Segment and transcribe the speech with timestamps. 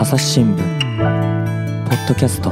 [0.00, 2.50] 朝日新聞ポッドキャスト。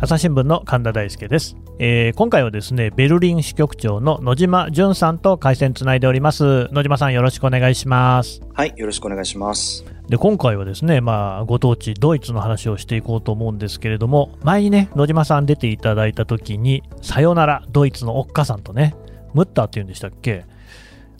[0.00, 6.68] 朝日新聞の神田大輔です、えー今回はですねベルリン支局長の野島淳さんと回線つないでおります。
[6.72, 8.40] 野島さんよろしくお願いします。
[8.52, 9.84] はい、よろしくお願いします。
[10.08, 18.94] で今回はですね、まあ、ご当地ドイツの話をしていこうと思うんですけれども前にね野島さん出ていただいた時にさよならドイツのおっかさんとね
[19.32, 20.44] ムッターっていうんでしたっけ？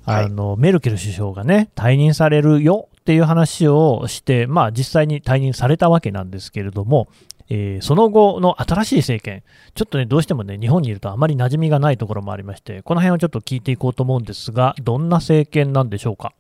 [0.05, 7.09] はいあの、メルケル首相がね退任されるよっていう話をしてまあ実際に退任されたわけなんですけれども
[7.51, 9.43] えーその後の新しい政権、
[9.75, 16.33] ちょっとね、どうしてもね、日本にいるとあまり馴染みがないところもありまして、この辺をちょっと聞いていこうと思うんですが、どんな政権なんでしょうか？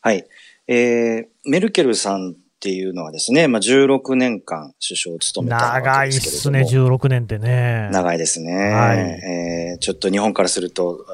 [0.00, 0.24] はい。
[0.66, 6.98] えー、メルケルさんっていうのはですね、まあ、16年間首相を務めたわ長いっすすね、けれども。
[6.98, 7.90] 16年ってね。
[7.92, 11.04] 長いですね、はいえーちょっと日本からすると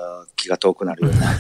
[0.45, 1.33] 気が遠くなるような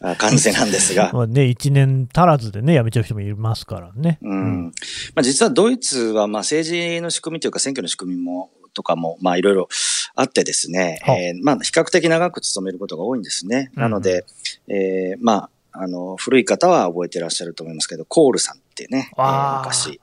[0.12, 4.18] あ感じなんですが、まあね、1年足らずでね、辞めちゃう人もいますからね。
[4.22, 4.64] うん
[5.14, 9.68] まあ、実はドイツはまあ政治の仕組みというか選挙の仕組みもとかもまあいろいろ
[10.14, 13.70] あってですね、はえーまあ比較的長く務めることが多いんですね。
[13.74, 14.24] うんなので、
[14.68, 20.00] えーまあ、あの、古い方は覚えてらっしゃると思いますけど、コールさんってね、えー昔、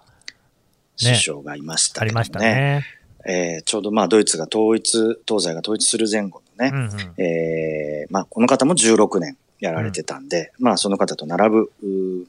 [1.00, 2.08] 首相がいましたけどね。
[2.08, 2.86] ありましたね。
[3.26, 4.92] えーちょうどまあドイツが統一、
[5.28, 11.72] 東西が統一する前後のね、うんうんえーまあこの方も16年やられてたんで、まあその方と並ぶ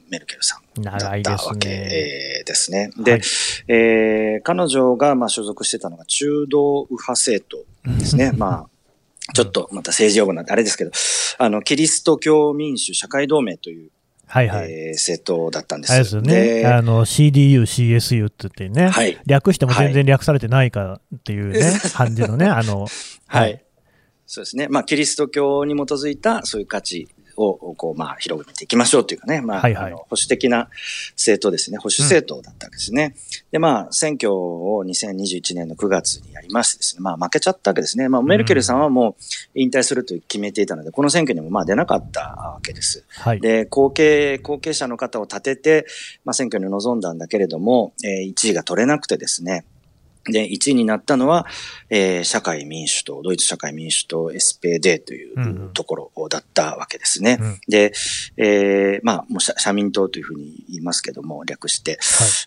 [0.09, 1.69] メルケルさんだったわけ
[2.45, 2.91] ですね。
[2.97, 3.21] で、はい
[3.67, 7.45] えー彼女がまあ所属してたのが中道右派政
[7.85, 8.31] 党ですね。
[8.31, 10.91] まあ、ちょっとまた政治用語なんであれですけど、
[11.37, 13.89] あの、キリスト教民主社会同盟という、
[14.27, 14.71] はいはい。
[14.71, 15.93] えー政党だったんです。
[15.93, 16.33] あれですよね。
[16.61, 18.89] であの、CDU、CSU って言ってね。
[18.89, 19.17] はい。
[19.25, 22.87] 略しても全然略されてないかっていうね、 感じのね、あの、
[23.27, 23.64] はい。
[24.27, 24.67] そうですね。
[24.69, 30.69] まあ、キリスト教に基づいたそういう価値を、こう、まあ、広げていきましょうというかね、まあ、はいはいあの保守的な
[31.11, 31.77] 政党ですね。
[31.77, 33.15] 保守政党だったわけですね。
[33.51, 38.09] で、まあ、選挙を2021年の9月にやりましてですね、まあ、負けちゃったわけですね。
[38.09, 39.15] まあ、メルケルさんはもう
[39.55, 43.03] 引退すると決めていたので、この選挙にもまあ出なかったわけです。
[43.09, 43.41] はい。
[43.41, 45.85] で、後継、後継者の方を立てて、
[46.23, 49.65] まあ、選挙に臨んだんだけれども、えー1位が取れなくてですね、
[50.27, 51.45] で、1位になったのは、
[51.89, 57.37] えー社会民主党、ドイツ社会民主党 SPD というんうんうところだったわけですね。
[57.39, 57.93] うんで、
[58.37, 61.99] えーまあ、もう社社民党というふうに言いますけども、略して、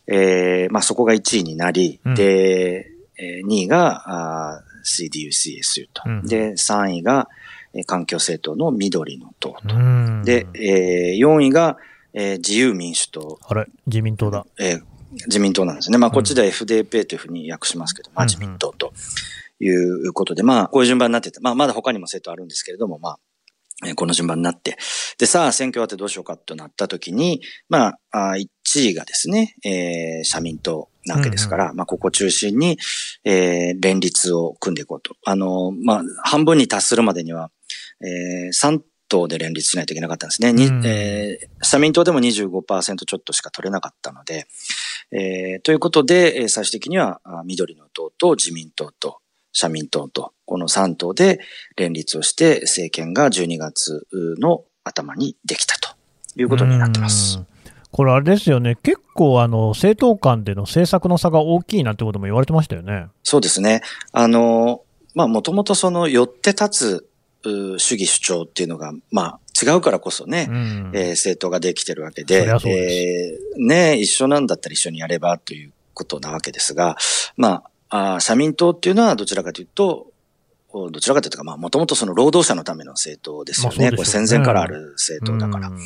[0.06, 2.15] えーまあ、そこが1位になり、うん。
[2.15, 7.28] で、えー2位があー CDU、CSU と、うんで、3位が、
[7.75, 10.22] えー環境政党の緑の党と、うん。
[10.25, 11.77] で、えー4位が、
[12.12, 14.47] えー自由民主党、あれ、自民党だ。
[14.59, 14.83] えー
[15.13, 15.99] 自民党なんですね。
[15.99, 18.93] まあ、こっちでは FDP というふうに訳しますけど、まあ、うん自民党と
[19.61, 23.19] いうことで、まあ、こういう順番になってて、まあ、まだ他にも政党あるんですけれども、まあ、
[23.87, 24.77] えーこの順番になって、
[25.19, 32.79] で、さあ、選挙終わってどうしようかとなった時に、まあ、あ1位がですね、えー社民党なわけですから、まあ、ここを中心に、
[33.25, 35.15] えー連立を組んでいこうと。
[35.25, 37.51] あの、まあ、半分に達するまでには、
[38.05, 40.53] えー3党で連立しないといけなかったんですね。
[40.53, 44.47] にうんえー社民党でも25%ちょっとしか取れなかったので、
[45.12, 49.19] えーということで、えー最終的にはあ緑の党と自民党と
[49.53, 51.41] 社民党と、この3党で
[51.76, 54.06] 連立をして、政権が12月
[54.38, 55.91] の頭にできたと
[56.36, 57.47] いうことになってますうん。
[57.91, 58.76] これあれですよね。
[58.82, 63.06] 結構あの、政党間での政策の差が大きいなんてことも言われてましたよね。
[63.22, 63.82] そうですね。
[64.12, 64.82] あの、
[65.15, 67.09] まあ、もともとその、寄って立つ
[67.44, 76.97] う主義主張っていうのが、まあ、違うからこそね、うんえー政党ができてるわけで、ですえーね、一緒なんだったら一緒にやればということなわけですが、
[77.37, 80.09] まあ、あー社民党っていうのはどちらかというと、
[80.71, 83.77] おどちらかというとか、まあ、もともとその労働者のための政党ですよね。
[83.79, 85.69] まあそうでこれ戦前からある政党だから。
[85.69, 85.79] うん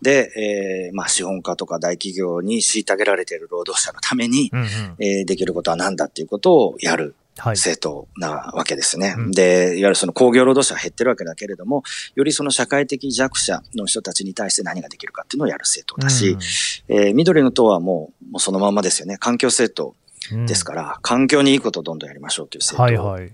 [0.00, 4.66] で、えーまあ、資本家とか大企業に虐げられている労働者のために、うんうん
[4.98, 7.14] えーできることは何だっていうことをやるはい。
[7.44, 9.14] 政党なわけですね。
[9.16, 11.82] うんで、いわゆるその工業労働者が減ってるわけだけれども、
[12.14, 16.36] よりその社会的弱者の人たちに対して何ができるかっていうのをやる政党だし、
[16.88, 19.18] えー緑の党はもうもうそのまんまですよね。
[19.18, 19.94] 環境政党
[20.32, 23.32] うんですから、環境にいいことをどんどんやりましょうというはい政党はい。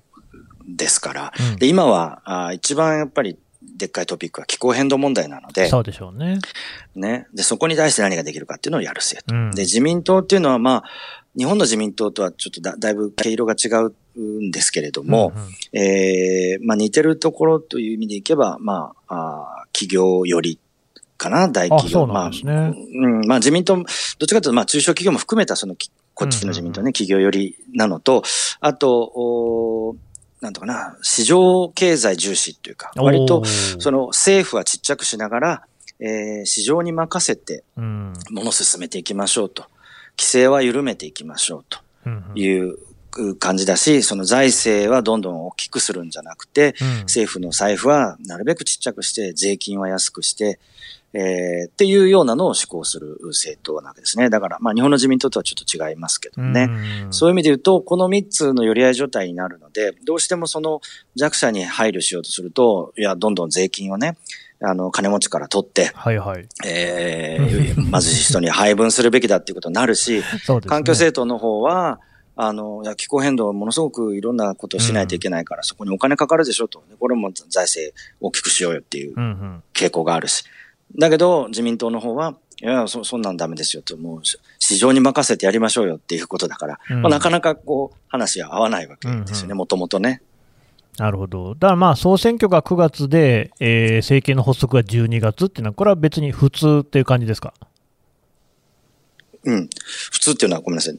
[0.68, 3.38] ですから、うんで今はあー一番やっぱり
[3.76, 6.38] でっかいトピックは気候変動問題なので、そうでしょうね。
[6.94, 7.26] ね。
[7.34, 9.36] で、そこに対して何ができるかっていうのをやる政党。
[9.36, 10.84] うんで、自民党っていうのはまあ、
[11.36, 13.68] 日本の自民党とはちょっとだだいぶ毛色が違
[14.16, 20.58] うんですけれども、うんうんえーまあ似てるところという意味でいけば、まあ、あー企業寄り
[21.16, 22.04] かな、大企業。
[22.04, 22.72] あそうなんですねまあ、う
[23.24, 28.22] ん、まあ自民党、どっちかというと、まあ中小企業も含めたそのき、こっちの自民党ね、企業寄りなのと、
[28.60, 29.96] あと、お
[30.40, 35.62] なんとかな、市場経済重視っていうか、割と、その、の政府はちっちゃくしながら、
[35.98, 38.12] えー市場に任せてうん。
[38.30, 39.64] 物を進めていきましょうと。
[40.18, 41.78] 規制は緩めていきましょうと
[42.38, 42.78] いう
[43.38, 50.58] 感じだし、その財政はどんどん大きくするんじゃなくて、うん政府の財布はなるべくちっちゃくして、税金は安くして、
[51.12, 54.28] えーっていうようなのを施行する政党なわけですね。
[54.28, 56.68] だから、まあ日本の自民党とはちょっと違いますけどね。
[57.04, 60.80] うんそういう意味で言うと、この3つの寄り合い状態になるので、どうしてもその
[61.14, 64.16] 弱者に配慮しようとすると、いや、どんどん税金をね、
[64.60, 66.48] あの、金持ちから取って、はいはい。
[66.64, 70.70] えー、 貧しい人に配分するべきだっていうことになるし、そうですね。
[70.70, 72.00] 環境政党の方は、
[72.36, 76.82] あの、いや気候変動、ものすごくいろんなことをしないといけないから、そこにお金かかるでしょと。
[76.90, 79.62] でこれも財政大きくしようよっていううんうん。
[79.72, 80.44] 傾向があるし。
[80.98, 84.20] だけど、自民党の方は、いや、そ、そんなんダメですよと、もう、
[84.58, 90.22] 市場に任せてやりましょうよっていうことだから、うんまあ、なかなかこう、話が合わないわけですよね、うんもともとね。
[90.98, 91.54] なるほど。
[91.54, 97.52] だからまあ、総選挙が9月で、えー政権の発足が12月っていうのは、これは別に普通っていう感じですか？
[99.44, 99.68] うん。
[100.10, 100.98] 普通っていうのはごめんなさい。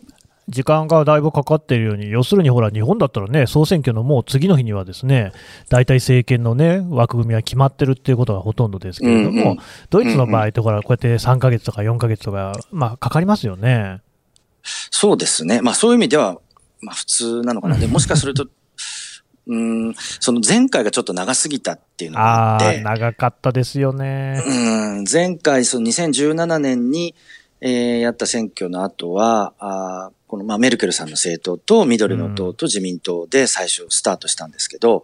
[0.49, 5.33] 時間がだいぶかかっているように、要するにほら、日本だったらね、総選挙のもう次の日にはですね、
[5.67, 9.57] 大体政権のね、枠組みは決まってるっていうことがほとんどですけれども、うんうん
[9.89, 14.01] ドイツの場合ってほら、こうやって3ヶ月とか4ヶ月とか、まあ、かかりますよね。
[14.63, 15.61] そうですね。
[15.61, 16.39] まあそういう意味では、
[16.81, 17.75] まあ普通なのかな。
[17.77, 18.47] でもしかすると、
[19.47, 24.43] うーん、その前回がちょっと長すぎたっていうのがあって、長かったですよね。
[24.45, 27.15] うん、前回、その2017年に、
[27.59, 35.03] えーやった選挙の後は、あーこの、まあ、メルケルさんの政党と緑の党と自民党で最初スタートしたんですけど、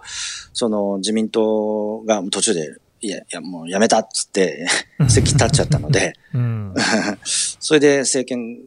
[0.51, 4.67] その自民党が途中で、いや、いや、もうやめたっつって、
[5.09, 6.73] 席立っちゃったので、うん。
[7.23, 8.57] それで政権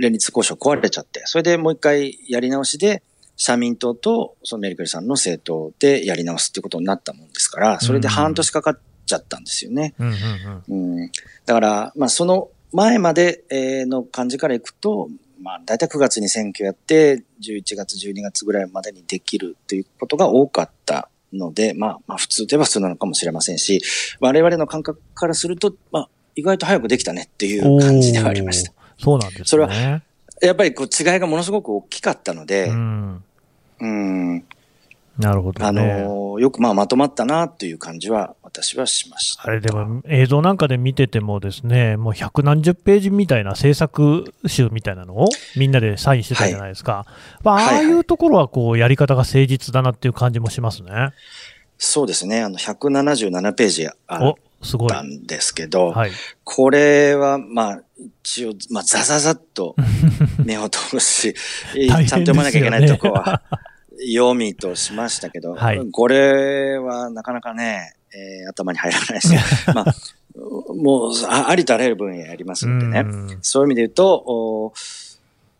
[0.00, 3.02] 連立交渉壊れちゃって、それでもう一回やり直しで、
[3.36, 9.94] 社民党とそのメルケルさんの政党でやり直すっていうことになったもんですから、それで半年かかっちゃったんですよね。
[11.46, 15.08] だから、まあその前までえーの感じからいくと、
[15.40, 23.82] まあ大体9月に選挙やって、11月、12月ぐらいまでにできるということが多かったので、まあまあ普通といえば普通なのかもしれませんし、
[24.20, 28.72] 我々の感覚からすると、まあ意外と早くできたねっていう感じではありました。
[28.98, 29.44] そうなんですね。
[29.46, 30.02] それは
[30.40, 33.24] やっぱりこう違いがものすごく大きかったのでう、ん。
[33.80, 34.44] うん、
[35.18, 35.66] なるほど、ね。
[35.66, 39.44] あのーよくまあまとまったなという感じは私はしました。
[39.44, 47.06] あれでも映像なんかで見ててもですね、もう百何十ページみたいな制作集みたいなのをみんなでサインしてたじゃないですか。
[47.42, 51.10] まあ、ああいうところはこうやり方が誠実だなっていう感じもしますね。
[51.78, 52.42] そうですね。
[52.42, 54.34] あの、177ページあ。
[54.88, 56.10] たんですけど、はい。
[56.44, 57.82] これは、まあ、
[58.22, 59.76] 一応、まあ、ザザザっと
[60.44, 61.34] 目を通し、
[61.74, 63.42] ちゃんと読まなきゃいけないとこは、
[64.12, 69.40] 読みとしましたけど、 はいこれはなかなかね、えー頭に入らないですよ。
[69.74, 69.94] まあ、
[70.74, 73.00] もうあ、ありとあらゆる分野ありますのでね。
[73.00, 74.72] うんそういう意味で言うと、お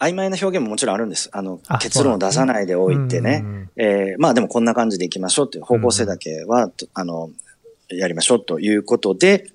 [0.00, 1.30] 曖昧な表現ももちろんあるんです。
[1.32, 3.40] あのあ、結論を出さないでおいてね。
[3.42, 7.30] うんえーまあでもこんな感じでいきましょうという方向性だけは、とあの、
[7.88, 9.50] やりましょうということで、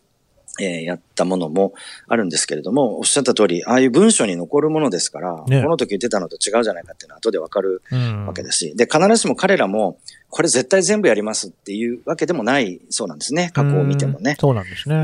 [0.62, 1.74] えーやったものも
[2.08, 9.98] あるんですけれども、おっしゃった通り、ああいう文章に残るものですから、ねこの時言ってたのと違うじゃないかっていうのは後でわかるうんわけですし、で、必ずしも彼らも、
[10.30, 13.52] これ絶対全部やりますっていうわけでもないそうなんですね。
[13.54, 14.36] 過去を見てもねうん。
[14.38, 14.96] そうなんですね。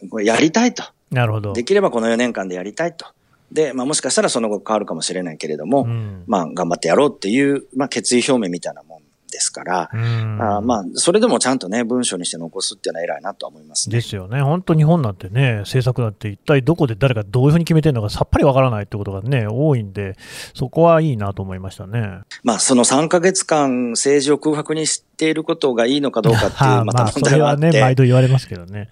[0.00, 0.08] うん。
[0.08, 0.84] これやりたいと。
[1.10, 1.52] なるほど。
[1.52, 3.06] できればこの4年間でやりたいと。
[3.52, 8.93] で、まあもしかしたらその後変わるかもしれないけれども、うんまあ頑張ってやろうっていう、まあ決意表明みたいなもん
[9.34, 13.96] ですから、うんあーまあ、それでもちゃんとね、文章にして残すっていうのは偉いなとは思いますね。
[13.96, 20.16] ですよね、本当、日本なんてね、政策なんて一体どこで誰がどういうふうに決めてるのかさっぱりわからないってことがね、多いんで、
[20.54, 22.20] そこはいいなと思いましたね。
[22.44, 28.88] まあ、その3ヶ月間政治を空白にしていることがいいのかどうかっていう、は あまたまあ、問題はあって、それはね、毎度言われますけどね。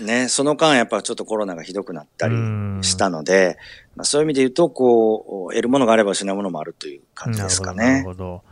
[0.00, 3.58] ね、その間やっぱちょっとコロナがひどくなったりうんしたので、
[3.96, 7.84] まあ、そういう意味で言うと、こう、得るものがあれば失うものもあるという感じですかね。
[7.84, 8.42] なるほど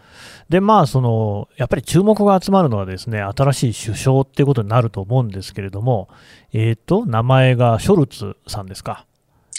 [0.48, 6.08] で、まあ、その、やっぱり注目が集まるのはですね、新しい首相っていうことになると思うんですけれども、
[6.52, 9.06] えっ、と、名前がショルツさんですか？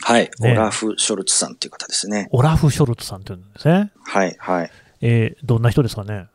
[0.01, 0.29] はい。
[0.39, 2.29] ねオラフ・ショルツさんっていう方ですね。
[2.31, 3.91] オラフ・ショルツさんっていうんですね。
[4.03, 4.71] はい、はい。
[5.01, 6.27] えーどんな人ですかね？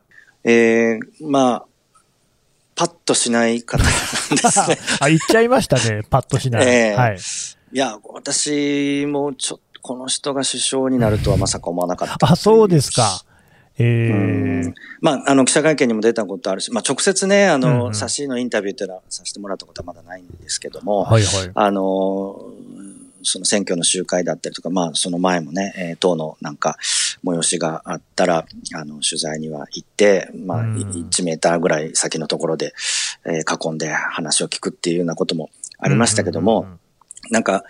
[0.43, 1.65] えー、まあ、
[2.75, 3.97] パッとしない方なんで
[4.37, 4.77] すね。
[4.99, 6.67] あ、言っちゃいましたね、パッとしない。
[6.67, 7.17] ええはい。
[7.17, 12.31] いや、私もちょっと、この人が首相になるとはまさか思わなかった。
[12.31, 13.23] あ、そうですか。
[15.01, 17.95] まあ、あの、記者会見にも出たことあるし、まあ、直接ね、あうんの、うん。
[17.95, 21.51] 差しのインタビューっていうのはさせてもらったことはまだないんですけども、はいはい。
[21.53, 22.51] あの、
[23.23, 26.77] その選挙の集会だったりとか、まあ、その前もね、えー、党のなんか、
[27.23, 32.73] 催しがあったら、あの、取材には行って、まあ、1メーターぐらい先のところで、
[33.25, 35.49] えー、囲んで話を聞くっていうようなことも
[35.79, 36.67] ありましたけども、
[37.31, 37.63] なんか、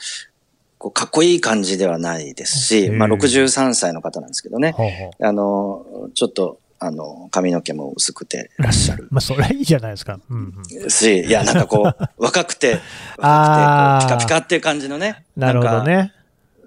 [0.83, 4.75] こうかっこいい感じではないですし、まあ63歳の方なんですけどね、
[5.21, 9.07] あの、ちょっと、あの、髪の毛も薄くてらっしゃる。
[9.09, 10.19] まあ、それはいいじゃないですか。
[10.29, 12.81] うんうん、し、いや、なんかこう、 若くて、
[13.17, 15.23] 若くて、ピカピカっていう感じのね。
[15.37, 16.11] なるほどね。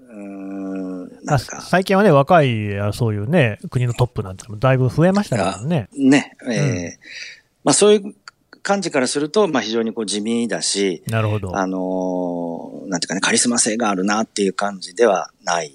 [0.09, 5.89] うんなんか最近はね、若い、そういうね、国のトップなんてもだいぶ増えましたからね。
[5.95, 6.93] ね、ええーうん、
[7.65, 8.15] まあそういう
[8.67, 11.55] 感じからすると、まあ非常にこう地味だし、なるほど。
[11.57, 15.71] あのなんていうかね、カリスマ性があるなっていう感じではない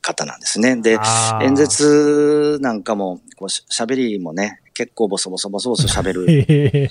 [0.00, 0.74] 方なんですね。
[0.74, 0.98] で、
[1.40, 6.90] 演説なんかも、こう喋りもね、結構ボソボソボソボソ喋る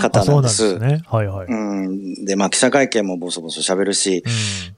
[0.00, 0.56] 方なんです。
[0.58, 1.02] そうなんですね。
[1.08, 1.46] はいはい。
[1.48, 2.24] うん。
[2.24, 4.22] で、まあ記者会見もボソボソ喋るし、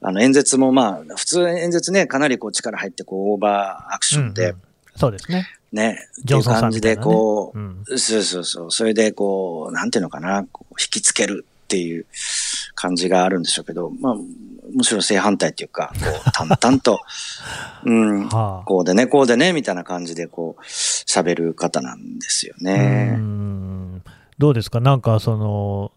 [0.01, 4.55] うん、あの演説もまあ、普通演説ね、かなりこう力入ってこうオーバーアクションで、うんうん
[4.97, 5.45] そうですね。
[5.75, 5.99] ね。
[6.21, 7.63] っていう感じで、こう、ね。
[7.89, 8.71] うん、そうそうそう。
[8.71, 12.05] それで、こう、なんていうのかな、こう引きつけるっていう
[12.73, 14.15] 感じがあるんでしょうけど、まあ、
[14.75, 16.99] むしろ正反対っていうか、こう、淡々と、
[17.85, 23.19] うん、はあ、こうでね、こうでね、みたいな感じで、こう、喋る方なんですよね。
[24.37, 24.79] どうですか？
[24.81, 25.91] なんか、その、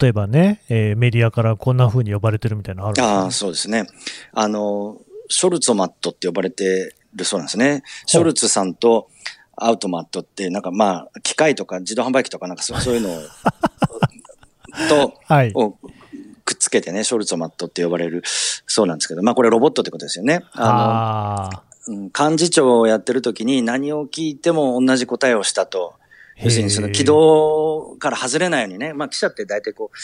[0.00, 3.20] 例えばね、えー、メディアからこんな風に呼ばれてるみたいなのあるんですか？
[3.22, 3.86] ああ、そうですね。
[4.32, 7.82] あの、ショルツォマットって呼ばれてるそうなんですね。
[8.06, 9.08] ショルツさんと
[9.56, 13.22] アウトマットって、なんかまあ、機械とか自動販売機とかなんかそう いうのを、
[14.88, 15.76] と、はい、を
[16.44, 20.44] くっつけてね、ショルツマットって呼ばれるそうなんですけど、まあこれロボットってことですよね。
[20.52, 21.50] あ
[21.88, 25.94] の、幹事長をやってる時に何を聞いても同じ答えをしたと。
[26.42, 29.96] 要するにその軌道から外れないようにね、まあ記者って大体こう、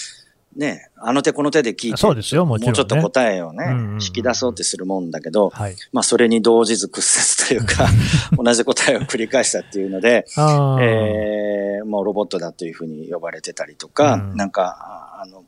[0.57, 3.65] ね、あの手この手で聞いて、そうですよ、もちろん、ね、もうちょっと答えをね、
[4.05, 7.89] 引き出そうってするもんだけど、はい、まあそれに動じず屈折というか、
[8.37, 15.45] 同じ答えを繰り返したっていうので、 えー、もうロボットだというふうに呼ばれてたりとか、うん、なんか、あの、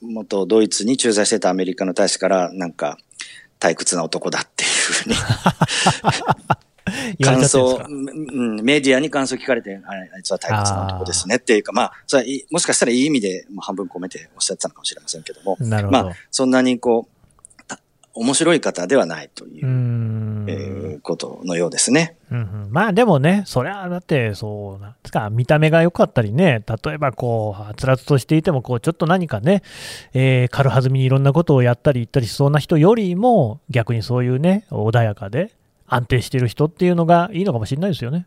[0.00, 2.96] 元ドイツに駐在してたアメリカの大使から、なんか、
[3.60, 5.16] 退屈な男だっていうふうに
[7.22, 15.90] 感想、うん、メディアに感想聞かれて、あいつは退屈な男ですねっていうか、まあ、それはもしかしたらいい意味で、まあ、半分込めておっしゃってたのかもしれませんけども、ど。
[15.90, 17.16] まあ、そんなにこう、
[18.16, 19.66] 面白い方ではないという、
[20.48, 22.16] えー、ことのようですね。
[22.30, 29.62] うんうん、まあでもね、それはだって、そうなんですか、見た目が良かったりね、例えばこう、はつらつとしていても、こう、ちょっと何かね、
[30.14, 35.52] えー、軽はずみにいろんなことをやったり言ったりしそうな人よりも、逆にそういうね、穏やかで、
[35.86, 38.26] 安定している人っていうのがいいのかもしれないですよね。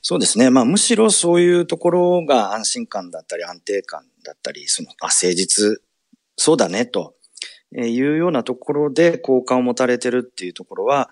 [0.00, 0.50] そうですね。
[0.50, 5.80] まあ、むしろそういうところが安心感だったり安定感だったり、その、あ、誠実、
[6.36, 7.14] そうだね、と
[7.72, 11.10] いうようなところで好感を持たれてるっていうところは、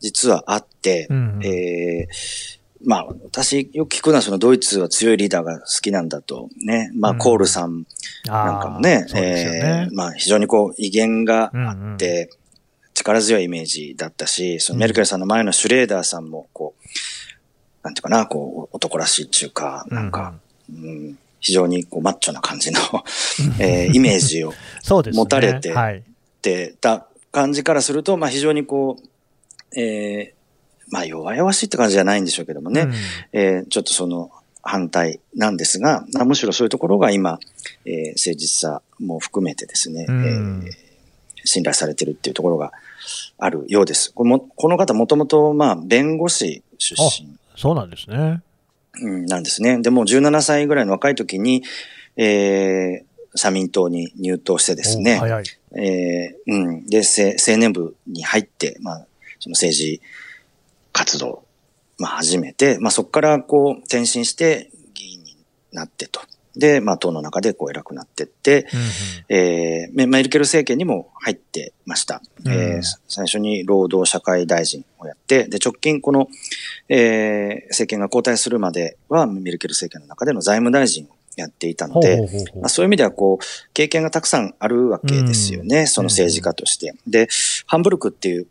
[0.00, 6.90] 実はあって、うんうん、えー、まあ、私よく聞くのはそのドイツは強いリーダーが好きなんだとね。
[6.94, 7.86] まあ、うん、コールさん
[8.26, 12.43] なんかもね、ねえー、まあ、非常にこう威厳があって、うんうん
[12.94, 16.88] 力強いイメージだったし、そのメルケルさんの前のシュレーダーさんも、こう、
[17.82, 20.34] なんていうかな、こう、男らしいっていうか、なんか、
[20.72, 22.80] うん、うん、非常にこうマッチョな感じの
[23.60, 24.54] えー、イメージを
[25.12, 25.74] 持たれて
[26.40, 32.94] てた感じからすると、まあ非常にこう、えー、まあ弱々しいって感じじゃないんでしょうけどもね、うん、
[33.32, 34.30] えー、ちょっとその
[34.62, 37.38] 反対なんですが、むしろそういうところが今、
[37.84, 40.72] えー、誠実さも含めてですね、うん、えー、
[41.44, 42.72] 信頼されてるっていうところが
[43.38, 44.12] あるようです。
[44.12, 47.36] このこの方もともと、まあ、弁護士出身。
[47.56, 48.42] そうなんですね。
[49.00, 49.80] うん、なんですね。
[49.80, 51.62] でも、17歳ぐらいの若い時に、
[52.16, 55.16] えー、社民党に入党してですね。
[55.18, 55.44] 早い。
[55.76, 56.86] えー、うん。
[56.86, 59.06] で、青年部に入って、まあ、
[59.40, 60.00] その政治
[60.92, 61.44] 活動、
[61.98, 65.36] まあ、始めて、まあ、そこからこう、転身して議員に
[65.72, 66.20] なってと。
[66.56, 68.86] で、まあ、党の中でこう偉くなってって、うんうん、
[69.28, 72.22] えー、メルケル政権にも入ってました。
[72.44, 76.28] うん、えー、最初に労働社会大臣をやって、で、直近この、
[76.88, 86.94] えー、政権が交代するまでは、メルケル政権の中での財務大臣をやっていたので、まあ、そういう意味ではこう、経験がたくさんあるわけですよね、うん、その政治家として。
[87.06, 87.28] で、
[87.66, 88.46] ハンブルクっていう、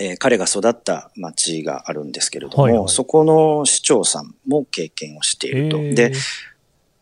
[0.00, 5.78] えー、彼が育った町があるんですけれども、はいはい、そこの市長さんも経験をしていると。
[5.78, 6.12] で、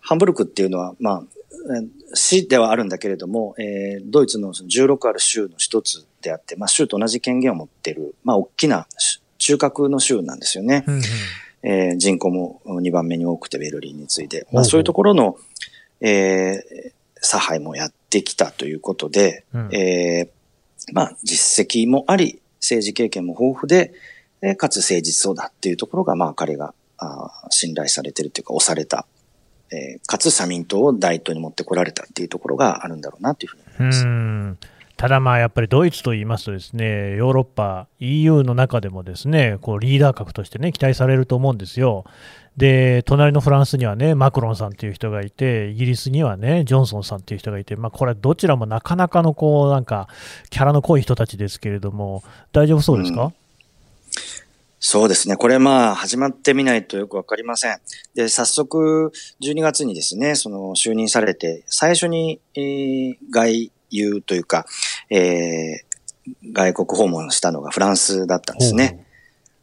[0.07, 1.23] ハンブルクっていうのは、まあ、
[2.15, 8.87] 市ではあるんだけれども、えー、ドイツの16ある州の一つであって、まあ、州と同じ権限を持っている、まあ、大きな
[9.39, 10.85] 中核の州なんですよね。
[10.87, 11.03] うんうん、
[11.65, 15.37] えー、人口も2番目に多くてベルリンに次いで、まあ、そういうところの、
[16.01, 23.93] えー、差配もやってきたということで、うん、えー、まあ、実績もあり、政治経験も豊富で、
[24.41, 29.07] えかつ誠実そうだっていうところが、まあ、彼があ信頼されてるというか、押された、
[29.73, 34.77] えー、かつ社民党を大統に持ってこられたっていうところがあるんだろうなというふうに思います。
[34.97, 42.05] ただまあやっぱりドイツと言いますとですね、ヨーロッパ、EU の中でもですね、こうリーダー格としてね、期待されると思うんですよ。
[42.57, 50.09] で、隣のフランスにはね、マクロンさんという人がいて、イギリスにはね、ジョンソンさんという人がいて、まあこれどちらもなかなかのこう、なんか、
[50.49, 53.35] キャラの濃い人たちですけれども、大丈夫そうですか、うん
[54.79, 55.37] そうですね。
[55.37, 57.79] これまあ始まってみないとよくわかりません。
[58.15, 64.67] で、早速12月にですね、その就任されて、最初に、えー、外遊というか、
[65.11, 69.07] えー、外国訪問したのがフランスだったんですね。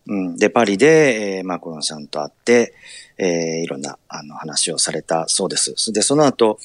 [0.08, 2.74] うん、で、パリで、えー、マクロンさんと会って、
[3.18, 3.30] えー、
[3.62, 5.92] いろんなあの話をされたそうです。
[5.92, 6.60] で、その後、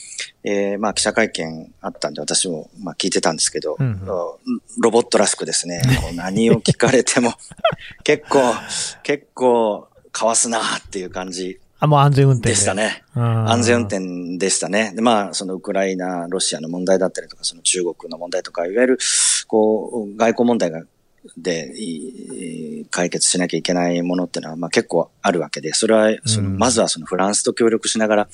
[0.44, 4.06] えー、まあ記者会見あったんで私もまあ聞いてたんですけど、うんうん、
[4.78, 5.82] ロボットらしくですね、
[6.14, 7.34] 何を聞かれても
[8.04, 8.40] 結構、
[9.02, 13.04] 結構かわすなっていう感じあ、もう安全運転でしたね。
[13.14, 14.92] 安全運転でしたね。
[14.96, 18.98] で、まあ、そのウクライナ、ロシアの問題だったりとか、その中国の問題とか、いわゆる、
[19.46, 20.82] こう、外交問題が、
[21.36, 21.72] で、
[22.90, 28.28] 解決しなきゃいけないものってのは、まあ結構あるわけで、それは、その、まずはそのフランスと協力しながら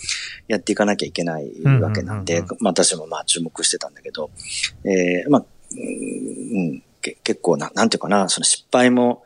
[0.49, 4.31] やっていかなきゃいけないわけなんで、まあ私もまあ注目してたんだけど、
[4.85, 9.23] えー、まあ、うん、結構な、なんていうかな、その失敗も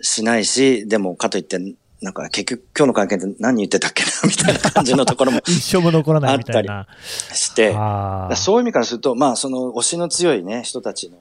[0.00, 1.58] しないし、でもかといって
[2.02, 6.86] なんか結局今日の会見で何言ってたっけな みたいな感じのところも 一生も残らないみたいな。
[7.32, 7.72] して、
[8.36, 11.18] そういう意味からすると、まあその推しの強いね、人たちの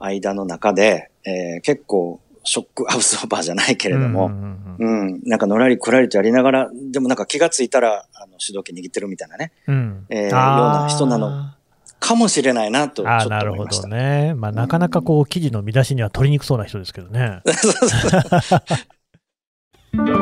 [0.00, 11.52] 間の中で、えー、結構ショックアウスオーバーじゃないけれども、うん、うんうん、なんかのらりくらりとやりながら、でもなんか気がついたら、あの主導権握ってるみたいなね、うん、えー、ような人なの
[11.98, 13.88] かもしれないなとちょっと思いました。
[13.88, 14.34] なるほどね。
[14.34, 17.42] まあなかなかこう記事の見出しには取りにくそうな人ですけどね。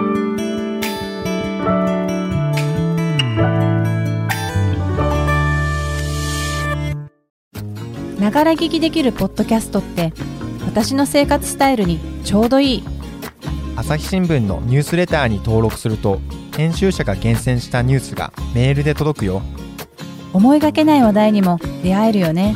[8.28, 10.12] ながら聞きできるポッドキャストって
[10.66, 12.84] 私の生活スタイルにちょうどいい。
[13.74, 16.20] 朝日新聞のニュースレターに登録すると
[16.54, 19.40] 編集者が厳選したニュースがメールで届くよ。
[20.34, 22.54] 思いがけない話題にも出会えるよね。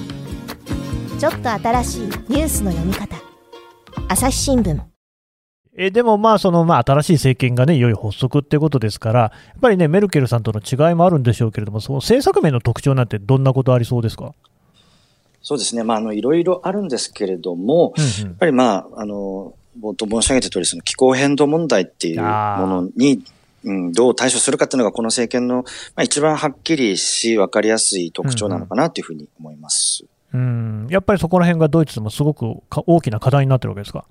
[1.18, 3.16] ちょっと新しいニュースの読み方。
[4.08, 4.78] 朝日新聞。
[5.74, 14.34] えでもまあ、そのまあ新しい政権がね、いよいよ発足ってことですから、やっぱりね、メルケルさんとの違いもあるんでしょうけれども、その政策面の特徴なんて、どんなことありそうですか？
[15.42, 23.24] そうですね、まあ、あのいろいろあるんですけれども、うんうん、やっぱりまあ、あの冒頭申し上げた通り、その気候変動問題っていうものに、
[23.64, 25.62] うん、どう対処するかっていうのが、この政権の、ま
[25.96, 30.04] あ、一番はっきりし、分かりやすい特徴なのかなというふうに思います。
[30.34, 32.44] うん、うん、やっぱりそこら辺がドイツでもすごく
[32.86, 34.04] 大きな課題になってるわけですか？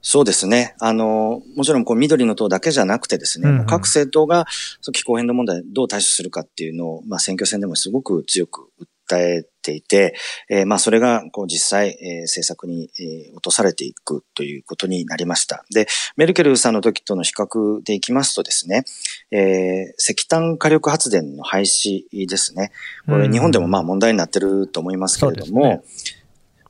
[0.00, 0.74] そうですね。
[0.80, 4.46] あの、もちろんこう緑の党だけじゃなくてですね、うんうん、各政党が
[4.92, 8.86] 気候変動問題どう対処するかっていうのを、まあ選挙戦でもすごく強く訴
[9.18, 10.14] えていて、
[10.48, 15.64] えー、まあそれがこう実際、えー、政策に、えー、落とされていくということになりました。
[15.72, 18.84] で、メルケルさんの時との比較でいきますとですね、
[19.30, 22.72] えー、石炭火力発電の廃止ですね。
[23.06, 25.84] これ日本でもまあ問題になってると思いますけれども、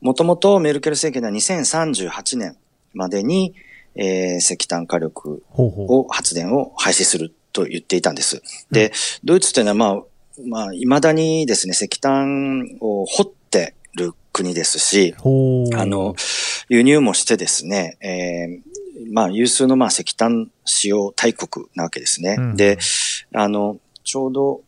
[0.01, 2.57] もともとメルケル政権では2038年、
[2.93, 3.55] までに、
[3.95, 8.41] えー、石炭火力を、発電を廃止すると言っていたんです。
[8.71, 8.91] で、
[9.23, 10.03] ドイツというのは、まあ、
[10.45, 15.21] まあ、未だにですね、石炭を掘ってる国ですし、あ
[15.85, 16.15] の、
[16.69, 22.35] 輸入もしてですね、えー、まあ、有数のまあ石炭使用大国なわけですね。
[22.39, 22.79] うん、で、
[23.33, 24.61] あの、ちょうど、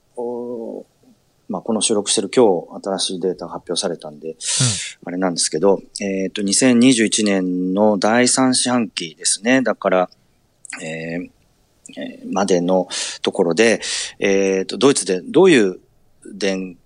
[1.47, 4.35] まあ、この収録してる今日新しいデータが発表されたんで、うん、
[5.05, 9.61] あれなんですけど、えっ、ー、と、2021年の第3四半期ですね。
[9.61, 10.09] だから、
[10.81, 11.29] えー、えー、
[12.31, 12.87] までの
[13.21, 13.81] ところで、
[14.19, 15.79] えっ、ー、と、ドイツでどういう
[16.33, 16.77] 電、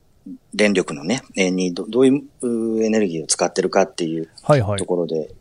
[0.54, 4.30] 電力のね、えー、にどどういうエネルギーを使ってるかっていう
[4.78, 5.34] ところで、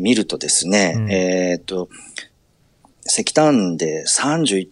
[0.00, 1.88] 見るとですね、うん、えっ、と、
[3.06, 4.68] 石炭で31%、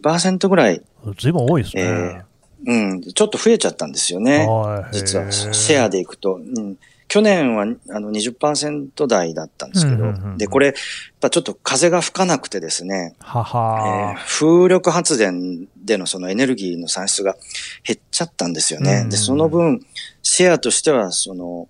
[0.00, 0.82] 32%ぐらい。
[1.18, 1.82] 随分多いですね。
[1.82, 2.30] えー
[2.66, 4.46] うん、ちょっと増えちゃったんですよね。
[4.92, 6.34] 実は、シェアでいくと。
[6.34, 6.76] うん、
[7.10, 10.74] 去年はあの20%台だったんですけど、で、これ、やっ
[11.20, 17.34] ぱちょっと風が吹かなくてですね、ははえー、風力発電でのそのエネルギーの産出が
[17.82, 19.06] 減っちゃったんですよね。
[19.10, 19.84] で、その分、
[20.22, 21.68] シェアとしては、その、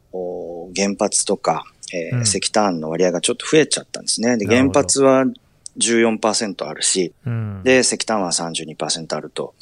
[0.76, 4.36] 原発とか、えー、うん、石炭の割合がちょっと増えちゃったんですね。
[4.36, 5.24] で、原発は
[5.78, 9.54] 14%あるし、うん、で、石炭は32%あると。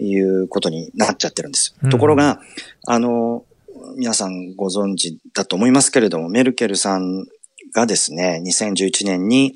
[0.00, 1.74] いうことになっちゃってるんです。
[1.90, 2.40] ところが、
[2.86, 3.44] あの、
[3.96, 7.26] 皆さんご存知だと思いますけれども、メルケルさん
[7.74, 9.54] がですね、2011年に、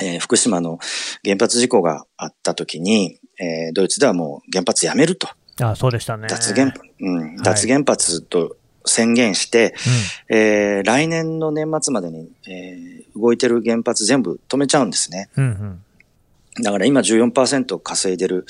[0.00, 0.78] えー、福島の
[1.24, 5.28] 原発事故があった時に、えー、ドイツではもう原発やめると。
[5.60, 6.28] あそうでしたね。
[6.28, 9.74] 脱原、うん、脱原発と宣言して、
[10.30, 15.28] うん、えー、来年の年末までに、えー、動いてる原発全部止めちゃうんですね。
[15.36, 15.84] うんうん
[16.60, 18.44] だから今14%稼いでる、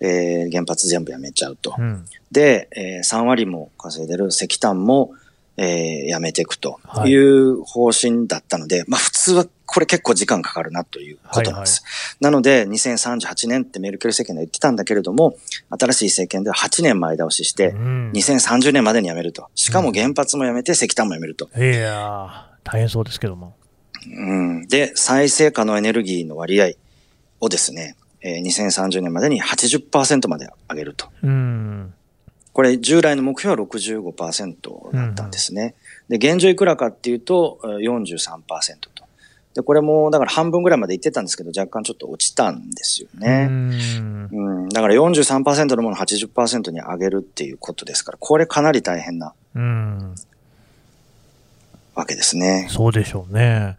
[0.00, 1.74] えー、原発全部やめちゃうと。
[1.76, 5.12] うん、で、えー、3割も稼いでる石炭も、
[5.56, 11.82] えー、やめていくという方針だったので、はい、まあ普通はこれ結構時間かかるなということなんです。
[11.84, 15.36] はいはい、なので、2038年ってメルケル政権で言ってたんだけれども、
[15.78, 19.48] 新しい政権では8年前倒しして、2030年までにやめると。
[19.54, 21.48] しかも原発もやめて石炭もやめると。
[21.56, 23.54] いや大変そうですけども。
[24.06, 24.66] うん。
[24.66, 26.70] で、再生可能エネルギーの割合
[27.40, 31.08] をですね、えー、2030年までに80%まで上げると。
[31.22, 31.94] うん
[32.52, 35.76] これ従来の目標は65%だったんですね。
[36.08, 38.40] うん、で、現状いくらかっていうと43%
[38.92, 39.04] と。
[39.54, 43.46] で、これもだから半分ぐらいまでいってたんですけど、若干ちょっと落ちたんですよね。
[43.48, 44.68] うん,、うん。
[44.68, 50.14] だから43%のものを80%に上げるっていうことですから、これかなり大変な、うん、
[51.94, 52.68] わけですね。
[52.70, 53.76] そうでしょうね。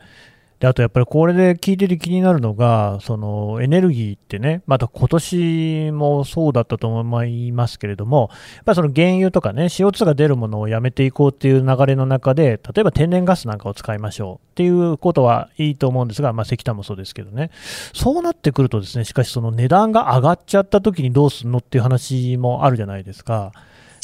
[0.61, 17.49] で、あとやっぱりこれで聞いてて気になるのが、そのエネルギーってね、また今年もそうだったと思いますけれども、やっぱりその原油とかね、CO2 が出るものをやめていこうっていう流れの中で、例えば天然ガスなんかを使いましょうっていうことはいいと思うんですが、まあ、石炭もそうですけどね、
[17.95, 23.51] そうなってくるとですね、しかしその値段が上がっちゃった時にどうするのっていう話もあるじゃないですか。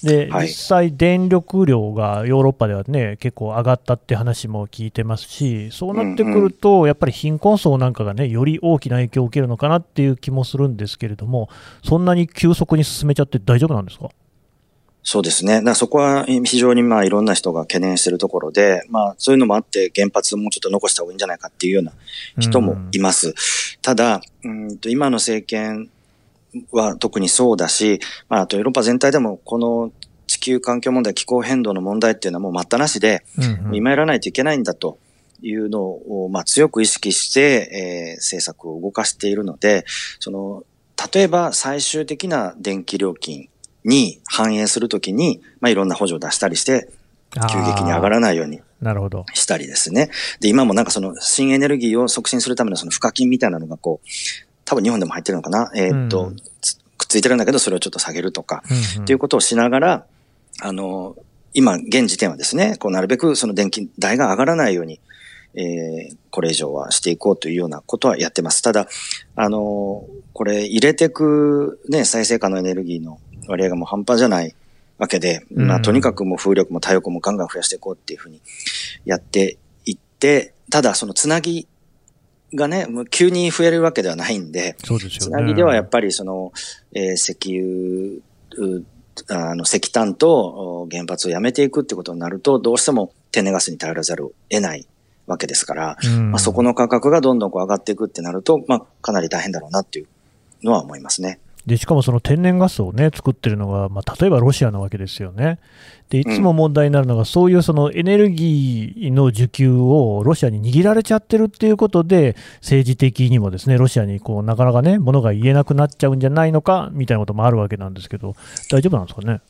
[0.03, 11.49] で、はい、実際、電力量がヨーロッパではね、結構上がったって話も聞いてますし、そうなってくると、やっぱり貧困層なんかがね、より大きな影響を受けるのかなっていう気もするんですけれども、
[11.83, 14.10] そんなに急速に進めちゃって大丈夫なんですか？
[15.10, 15.63] そうですね。
[15.63, 21.93] だそこは非常にまあいろんな人が懸念しているところで、まあそういうのもあって原発もうちょっと残した方がいいんじゃないかっていうような
[22.39, 23.29] 人もいます。
[23.29, 23.33] うん、
[23.81, 25.89] ただ、うんと今の政権
[26.72, 29.91] は特にそうだし、まあ、あとヨーロッパ全体でもこの
[30.28, 35.00] 地球環境問題、気候変動の問題っていうのはもう待ったなしで、うんうん、今やらないといけないんだと
[35.41, 39.86] いうのを、まあ、強く意識して、えー、政策を動かしているので、
[40.20, 40.63] その、
[41.13, 43.50] 例えば最終的な電気料金
[43.86, 46.89] に反映するときに、まあ、いろんな補助を出したりして、
[47.34, 49.26] 急激に上がらないようになるほど。
[49.34, 50.10] したりですね。
[50.39, 54.08] で、今もなんかその新エネルギーを促進するためのその賦課金みたいなのがこう、
[54.67, 55.71] 多分日本でも入ってるのかな？
[55.73, 56.41] えー、っと、うん、くっ
[57.08, 60.06] ついてるんだけど、それをちょっと下げるとか、うんうん、っていうことをしながら、
[60.60, 61.15] あの、
[61.53, 64.99] 今、現時点はですね、こう、なるべくその電気代が上がらないように、
[65.56, 68.62] えー、これ以上はしていこうというようなことはやってます。
[68.62, 68.88] ただ、
[69.36, 74.53] あの、これ入れていくね、再生可能エネルギーの割合がもう半端じゃない
[74.97, 78.41] わけで、うん、まあ、とにかくもう風力も太陽光もガンガン増やしていこうっていうふうに
[79.06, 81.67] やっていって、ただそのつなぎ
[82.53, 85.19] がね、もう急に増えるわけではないんで、そうですよね。
[85.19, 86.51] つなぎではやっぱりその、
[86.93, 88.21] えー、石油、
[89.29, 94.88] あの、石炭と原発をやめていくってことになると、どうしても天然ガスに頼らざるを得ない
[95.25, 95.97] わけですから、
[96.29, 100.07] まあ、そこの価格がどんどんこう上がっていくってなると、まあ、かなり大変だろうなっていう
[100.63, 101.39] のは思いますね。
[101.67, 105.60] でしかもその天然ガスを、ね、作ってるのが、まあ、例えばロシアなわけですよね。
[106.10, 118.36] でいつも問題になるのが、そういうそのエネルギーの需給をロシアに握られちゃってるっていうことで、政治的にもですねロシアにこうなかなかね、ものが言えなくなっちゃうんじゃないのかみたいなこともあるわけなんですけど、
[118.71, 119.41] 大丈夫なんですかね？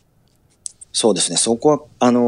[0.91, 2.23] そうですね、そこはあのー、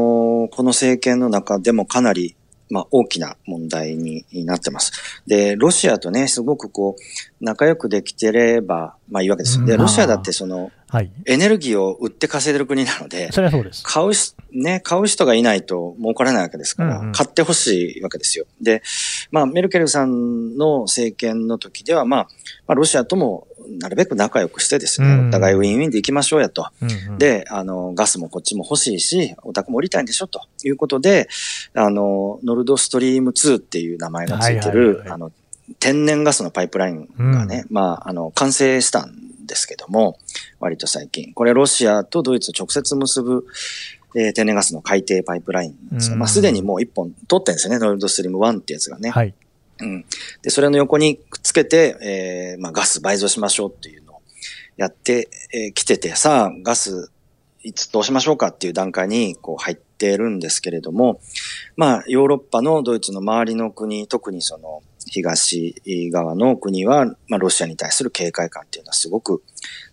[0.54, 2.36] この政権の中でもかなり
[2.70, 5.22] まあ、大きな問題になってます。
[5.26, 9.64] で、ロシアとね、すごくこう、仲良くできてれば、まあいいわけです。
[9.64, 13.84] で、ロシアだってその、はい、エネルギーを売って稼いでる国なので、それはそうです。
[13.84, 18.46] 買うし、ね、買う人がいないと儲からないわけですから、うんうん、買ってほしいわけですよ。
[18.60, 18.82] で、
[19.30, 22.28] まあ、メルケルさんの政権の時では、まあ、
[22.66, 23.46] まあ、ロシアとも
[23.78, 26.68] なるべく仲良くしてですね、うん、お互いウィンウィンで行きましょうやと。
[26.82, 31.28] うんうん、で、あの、ガスもこっちも欲しいし、お宅も降りたいんでしょということで、
[31.74, 35.32] あの、ノルドストリーム2っていう名前がついてる、あの、
[35.78, 40.18] 天然ガスのパイプラインがね、うん、まあ、あの、完成したんですけども、
[40.58, 41.32] 割と最近。
[41.34, 43.46] これロシアとドイツを直接結ぶ、
[44.16, 49.10] えー、天然ガスの海底パイプラインですまあ、すでにもう一本取ってんですよね、ノルドストリーム1ってやつがね。
[49.10, 49.34] はい。
[49.80, 50.04] うん。
[50.42, 54.22] で、それの横にくっつけて、えー、まあ、ガス倍増しましょうっていうのを
[54.76, 57.10] やってき、えー、てて、さあ、ガス、
[57.62, 61.20] いつどうしましょうかっていう段階にこう入ってるんですけれども、
[61.76, 65.74] まあ、ヨーロッパのドイツの周りの国、特にその、東
[66.12, 69.42] 側の国は、まあ、ロシアに対する警戒感っていうのはすごく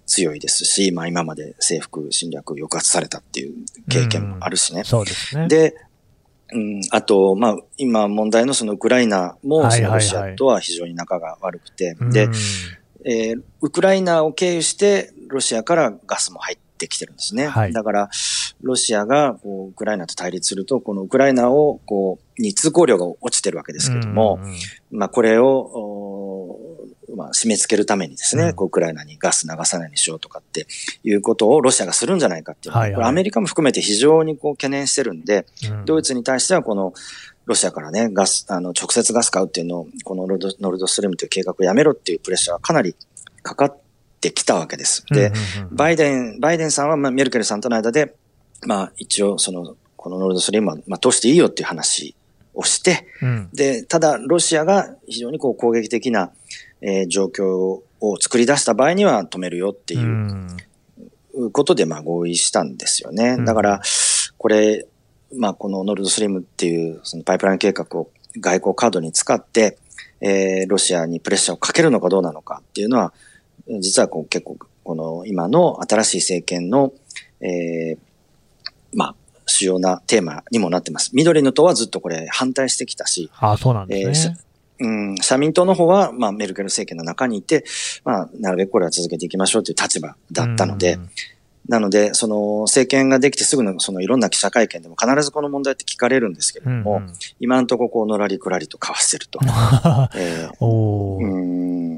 [0.06, 3.54] 強いですし、まあ今まで征服侵略抑圧されたっていう
[3.90, 4.84] 経験もあるしね。
[4.84, 5.48] そうですね。
[5.48, 5.76] で、
[6.54, 12.12] うん、あと、まあ、今問題のそのウクライナも、そのロシアとは非常に仲が悪くて、うん。
[12.12, 12.30] で、
[13.06, 17.48] えーウクライナを経由して、ロシアからガスも入ってきてるんですね。
[17.48, 17.74] はい。
[17.74, 18.10] だから、
[18.62, 24.40] ロシアがこうウクライナと対立すると、このウクライナを、こう、に通行量が落ちてるわけですけれども、
[24.92, 26.60] まあ、これを、
[27.18, 28.54] まあ、締め付けるためにですね、うん。
[28.54, 30.68] こうウクライナにガス流さないにしようとかって
[31.04, 32.96] いうことをロシアがするんじゃないかっていうのは、はいはい。
[32.96, 35.86] これアメリカも含めて非常にこう懸念してるんで、うん。
[35.86, 36.94] ドイツに対してはこの
[37.48, 42.94] ロシアからね、ガス、あの、直接ガス買うっていうのを、このノルドノルドストリームという計画をやめろっていうプレッシャーがかなり
[43.42, 43.78] かかっ
[44.20, 45.06] てきたわけです。
[45.10, 45.32] で、
[45.72, 48.16] バイデン、バイデンさんは、まあ、メルケルさんとの間で、
[48.66, 52.17] まあ、一応、その、このノルドストリームは、まあ、通していいよっていう話
[52.58, 53.50] をして、うん。
[53.54, 56.32] で、ただ、ロシアが非常にこう攻撃的な、
[56.82, 57.48] えー状況
[58.00, 61.52] を作り出した場合には止めるよっていううん。
[61.52, 63.36] ことで、まあ、合意したんですよね。
[63.38, 63.46] うん。
[63.46, 63.82] だから、
[64.38, 64.86] これ、
[65.36, 69.78] まあ、このノルドストリームっていう、そのパイプライン計画を外交カードに使って、
[70.20, 73.14] えーロシアにプレッシャーをかけるのかどうなのかっていうのは、
[73.80, 76.94] 実はこう結構、この今の新しい政権の、
[77.42, 77.98] えー
[78.94, 79.16] まあ、
[79.48, 81.12] 主要なテーマにもなってます。
[81.14, 84.38] 緑の党はずっとこれ反対してきたし、ああ、そうなんですね。
[84.80, 87.64] うん、社民党の方は、まあ、メルケル政権の中にいて、
[88.04, 91.10] まあ、なるべくこれは続けていきましょうという立場だったので、うん
[91.68, 97.14] なので、その政権ができてすぐのそのいろんな記者会見でも必ずこの問題って聞かれるんですけれども、うんうん。
[97.40, 99.40] 今のところこうのらりくらりと交わしてると、
[100.16, 101.22] えおー。
[101.22, 101.38] ーう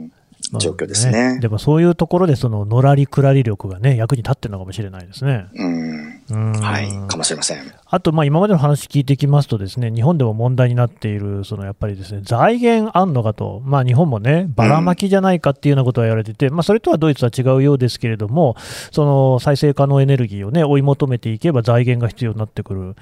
[0.05, 0.07] ん。
[0.07, 0.18] まあ
[0.57, 5.47] 状況ですねでもそういうところで、そののらりくらり力がね、役に立ってるのかもしれないですね。
[5.53, 7.73] うんうんはい、かもしれません。
[7.85, 18.55] あと、まあ、今までの話聞いてきますとですね、日本でも問題になっている、そのやっぱりですね、財源あんのかと、まあ、日本もね、ばらまきじゃないかっていうようなことは言われてて、まあ、それとはドイツは違うようですけれども、
[18.91, 22.95] その再生可能エネルギーをね、追い求めていけば財源が必要になってくる。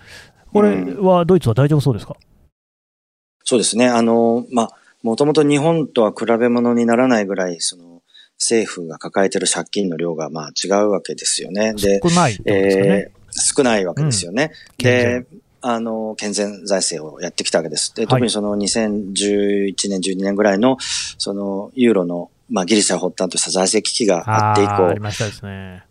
[0.53, 2.15] これはドイツは大丈夫そうですか、
[3.43, 3.87] そうですね。
[3.87, 4.69] あの、まあ、
[5.07, 8.01] もともと日本とは比べ物にならないぐらい、その、
[8.37, 11.73] 政府が抱えてる借金の量が、まあ、違うわけですよね。
[11.75, 12.39] で、少ないね。
[12.45, 14.51] えー少ないわけですよね。
[14.77, 15.27] 健で、
[15.61, 17.93] あの、健全財政をやってきたわけです。
[17.93, 20.77] で、はい特にその2011年、12年ぐらいの、
[21.19, 25.83] その、ユーロの、まあ、ギリシャを発端とした財政危機があって以降、ましたですね。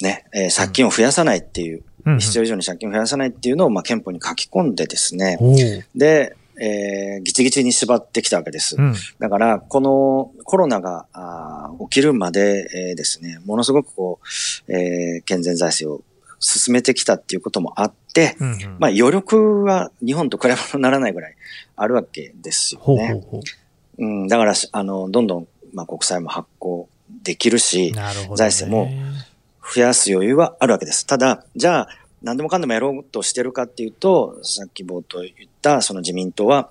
[0.00, 5.38] ね、えー借金を増やさないっていう、うんうん必要以上に借金を増やさないっていうのを、まあ、憲法に書き込んでですね、
[5.94, 8.76] で、えー、ギチギチに縛ってきたわけです。
[8.78, 14.20] うんだから、このコロナがあー起きるまで、えーですね、ものすごくこ
[14.68, 16.04] う、えー健全財政を
[16.40, 21.36] 進めてきたっていうこともあって、うんうんまあ余力は日本と比べ物にならないぐらい
[21.76, 23.24] あるわけですよほうほうね。
[23.30, 23.40] ほ
[23.98, 26.88] うん、だから、あの、どんどん、まあ、国債も発行
[27.22, 27.58] できるう。
[27.58, 28.36] し、なるね。
[28.36, 28.90] 財政も
[29.74, 31.06] 増やす余裕はあるわけです。
[31.06, 31.88] ただ、じゃあ、
[32.24, 36.70] 何でもかんでもやろうとしてるかっていうと、さっき冒頭言った、その自民党は、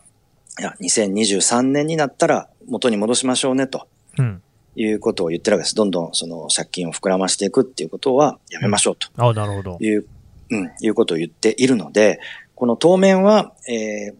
[0.59, 3.87] いや、2023年になったら元に戻しましょうね、と
[4.17, 4.41] うん。
[4.75, 5.75] いうことを言ってるわけです。
[5.75, 9.07] どんどんその借金を膨らましていくっていうことはやめましょうと。
[9.17, 9.77] あなるほど。
[9.79, 10.05] いう、
[10.49, 12.19] うん、いうことを言っているので、
[12.55, 14.15] この当面は、えー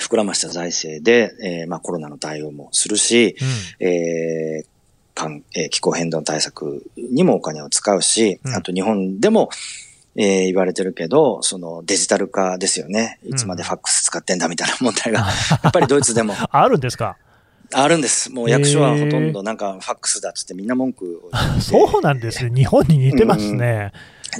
[0.00, 3.36] 膨らました財政で、えーまあコロナの対応もするし、
[3.80, 4.66] うんえー
[5.14, 9.50] かんえー気候変動対策にもお金を使うし、うんあと日本でも、
[10.16, 13.18] えー言われてるけど、そのデジタル化ですよね。
[13.24, 15.20] いつまでファックス使ってんだみたいな問題が、
[15.62, 17.16] やっぱりドイツでもあるんですか？
[17.74, 18.30] あるんです。
[18.30, 22.50] もう役所はほとんどなんかファックスだっつってみんな文句を言ってそうなんですね。
[22.54, 23.92] 日本に似てますね。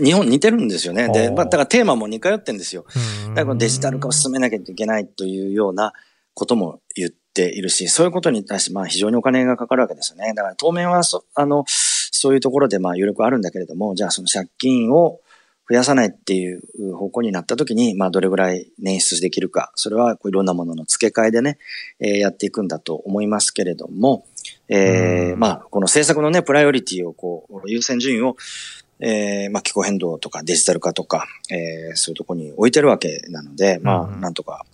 [0.03, 1.09] 日本似てるんですよね。
[1.09, 2.85] で、まあ、だからテーマも似通ってんですよ。
[3.27, 5.93] うんだからこのデジタル化を進めなきゃいけないというような
[6.35, 10.35] ことも言っているし、そういうことに対してまあ非常にお金がかかるわけですよね。
[10.35, 15.21] だから当面はそ、あの、そういうところでまあ余力はあるんだけれども、じゃあその借金を
[15.69, 16.61] 増やさないっていう
[16.95, 21.59] 方向になった時に、まあどれぐらい捻出できるか、それはこういろんなものの付け替えでね、
[22.01, 24.27] えーやっていくんだと思いますけれども、
[24.69, 28.37] えーうんまあこの政策のね、プライオリティをこう、優先順位を
[29.05, 34.65] えーまあ、気候変動とかデジタル化とか、えーそういうところに置いてるわけなので、まあ、なんとか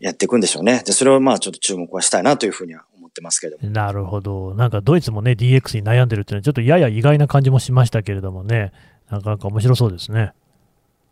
[0.00, 0.82] やっていくんでしょうね。
[0.84, 3.70] で、それをまあ、ちょっと注目はしたいなというふうには思ってますけれども。
[3.70, 4.54] なるほど。
[4.54, 8.72] なんかドイツもね、DX に悩んでるっていうのは、ちょっとやや意外な感じもしましたけれどもね、
[9.10, 10.32] なかなか面白そうですね。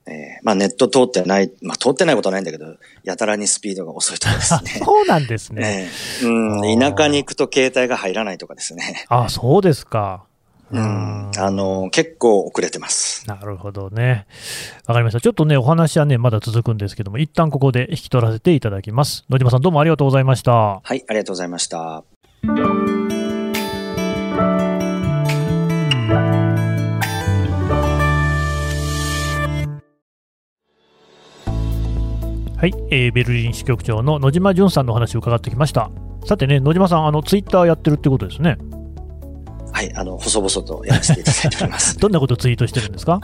[0.06, 4.70] えーまあ、ネット通ってない、まあ、通ってないことはないんだけど、やたらにスピードが遅いとかですあね。
[4.82, 5.61] そうなんですね。
[5.61, 5.88] ね
[6.22, 9.04] うん、田舎に行くと携帯が入らないとかですね。
[9.08, 10.24] あそうですか。
[10.70, 13.26] うん、あの、結構遅れてます。
[13.26, 14.26] なるほどね。
[14.87, 15.20] わかりました。
[15.20, 19.24] ちょっとね、お話はね、まだ続くんですけども、一旦ここで引き取らせていただきます。
[19.30, 20.52] 野島さん、どうもありがとうございました。
[20.52, 22.04] はい、ありがとうございました。
[32.58, 35.92] はい、えーベルリン支局長の野島淳さんのお話を伺ってきました。
[36.26, 38.58] さてね、野島さん、あのツイッターやってるってことですね。
[39.72, 41.96] はい、あの、細々とやらせていただいております。
[42.02, 43.20] どんなことをツイートしてるんですか、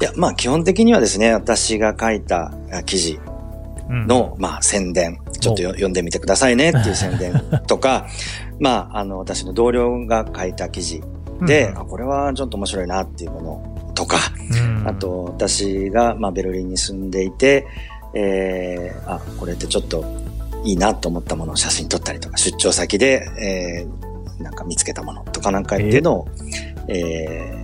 [0.00, 3.18] いや、まあ基本的にはですね、私が書いたあ記事
[3.90, 8.06] うん、の、まあ宣伝、ちょっとよ読んでみてくださいねっていう宣伝 とか、
[8.60, 11.02] まあ、あの、私の同僚が書いた記事
[11.44, 14.18] で、あこれはちょっと面白いなっていうものとか、
[14.62, 17.66] うんあと、私が、まあ、ベルリンに住んでいて、
[18.14, 20.04] えー、あ、これってちょっと
[20.64, 26.28] いいなと思ったものを写真撮ったりとか、出張先で、えー、なんか見つけたものとかなんかっていうのを、
[26.88, 27.54] え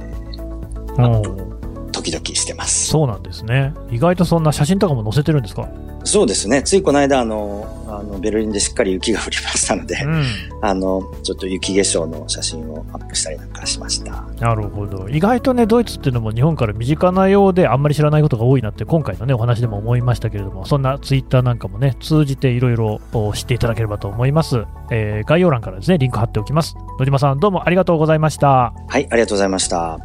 [0.97, 2.87] おーー、時々してます。
[2.89, 3.73] そうなんですね。
[3.91, 5.69] 意外とそんな写真とかも載せてるんですか？
[6.05, 6.63] そうですね。
[6.63, 10.25] ついこの間、あの、あの、ベルリンでしっかり雪が降りましたので、うん。
[10.61, 14.27] あの、ちょっと雪化粧の写真をアップしたりなんかしました。
[14.39, 15.09] なるほど。
[15.09, 24.65] 意外とね、ドイツっていうのも日本から身近なようで、あんまり知らないことが多いなって、今回のね、お話でも思いましたけれども、そんなツイッターなんかもね、通じていろいろお知っていただければと思います。
[24.91, 26.77] えー概要欄からですね、リンク貼っておきます。
[26.99, 28.75] 野島さん、どうもありがとうございました。
[28.89, 29.99] はい、ありがとうございました。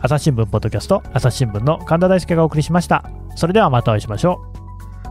[0.00, 3.04] 朝日新聞ポッドキャスト、朝日新聞の神田大輔がお送りしました。
[3.36, 4.55] それではまたお会いしましょう。